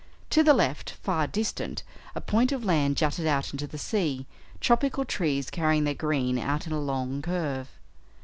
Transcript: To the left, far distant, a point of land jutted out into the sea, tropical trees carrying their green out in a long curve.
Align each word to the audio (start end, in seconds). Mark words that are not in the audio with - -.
To 0.31 0.41
the 0.41 0.55
left, 0.55 0.89
far 0.89 1.27
distant, 1.27 1.83
a 2.15 2.21
point 2.21 2.51
of 2.51 2.65
land 2.65 2.97
jutted 2.97 3.27
out 3.27 3.51
into 3.53 3.67
the 3.67 3.77
sea, 3.77 4.25
tropical 4.59 5.05
trees 5.05 5.51
carrying 5.51 5.83
their 5.83 5.93
green 5.93 6.39
out 6.39 6.65
in 6.65 6.73
a 6.73 6.81
long 6.81 7.21
curve. 7.21 7.69